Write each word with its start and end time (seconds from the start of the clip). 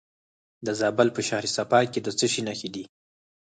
د 0.65 0.67
زابل 0.79 1.07
په 1.15 1.21
شهر 1.27 1.45
صفا 1.55 1.79
کې 1.91 1.99
د 2.03 2.07
څه 2.19 2.25
شي 2.33 2.41
نښې 2.47 2.69
دي؟ 2.75 2.83